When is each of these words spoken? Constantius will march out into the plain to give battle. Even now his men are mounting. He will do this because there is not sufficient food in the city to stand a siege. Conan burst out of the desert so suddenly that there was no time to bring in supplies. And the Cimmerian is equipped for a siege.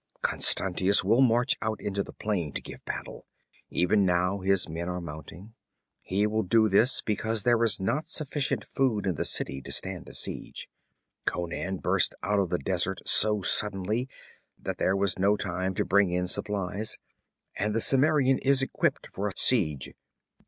Constantius 0.23 1.03
will 1.03 1.21
march 1.21 1.57
out 1.61 1.79
into 1.79 2.01
the 2.01 2.11
plain 2.11 2.51
to 2.53 2.59
give 2.63 2.83
battle. 2.85 3.27
Even 3.69 4.03
now 4.03 4.39
his 4.39 4.67
men 4.67 4.89
are 4.89 4.99
mounting. 4.99 5.53
He 6.01 6.25
will 6.25 6.41
do 6.41 6.67
this 6.67 7.03
because 7.03 7.43
there 7.43 7.63
is 7.63 7.79
not 7.79 8.07
sufficient 8.07 8.63
food 8.65 9.05
in 9.05 9.13
the 9.13 9.25
city 9.25 9.61
to 9.61 9.71
stand 9.71 10.09
a 10.09 10.13
siege. 10.15 10.67
Conan 11.27 11.77
burst 11.77 12.15
out 12.23 12.39
of 12.39 12.49
the 12.49 12.57
desert 12.57 13.07
so 13.07 13.43
suddenly 13.43 14.09
that 14.57 14.79
there 14.79 14.97
was 14.97 15.19
no 15.19 15.37
time 15.37 15.75
to 15.75 15.85
bring 15.85 16.09
in 16.09 16.25
supplies. 16.25 16.97
And 17.55 17.75
the 17.75 17.79
Cimmerian 17.79 18.39
is 18.39 18.63
equipped 18.63 19.05
for 19.05 19.27
a 19.29 19.37
siege. 19.37 19.91